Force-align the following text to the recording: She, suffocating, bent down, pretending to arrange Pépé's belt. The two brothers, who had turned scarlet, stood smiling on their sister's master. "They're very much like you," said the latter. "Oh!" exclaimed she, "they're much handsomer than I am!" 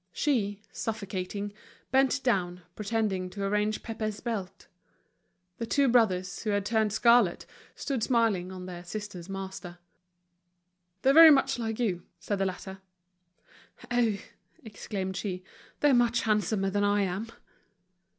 She, 0.13 0.63
suffocating, 0.71 1.53
bent 1.91 2.23
down, 2.23 2.63
pretending 2.75 3.29
to 3.29 3.43
arrange 3.43 3.83
Pépé's 3.83 4.19
belt. 4.19 4.65
The 5.59 5.67
two 5.67 5.87
brothers, 5.89 6.41
who 6.41 6.49
had 6.49 6.65
turned 6.65 6.91
scarlet, 6.91 7.45
stood 7.75 8.01
smiling 8.01 8.51
on 8.51 8.65
their 8.65 8.83
sister's 8.83 9.29
master. 9.29 9.77
"They're 11.03 11.13
very 11.13 11.29
much 11.29 11.59
like 11.59 11.77
you," 11.77 12.01
said 12.17 12.39
the 12.39 12.45
latter. 12.47 12.79
"Oh!" 13.91 14.17
exclaimed 14.63 15.17
she, 15.17 15.43
"they're 15.81 15.93
much 15.93 16.21
handsomer 16.21 16.71
than 16.71 16.83
I 16.83 17.01
am!" 17.03 17.27